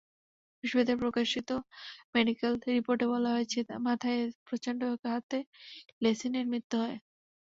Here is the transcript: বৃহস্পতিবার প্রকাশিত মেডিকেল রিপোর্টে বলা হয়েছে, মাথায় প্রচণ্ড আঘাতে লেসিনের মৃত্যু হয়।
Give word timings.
বৃহস্পতিবার 0.63 1.01
প্রকাশিত 1.03 1.49
মেডিকেল 2.15 2.53
রিপোর্টে 2.69 3.05
বলা 3.13 3.29
হয়েছে, 3.35 3.57
মাথায় 3.87 4.19
প্রচণ্ড 4.47 4.81
আঘাতে 4.93 5.37
লেসিনের 6.03 6.45
মৃত্যু 6.51 6.75
হয়। 6.83 6.97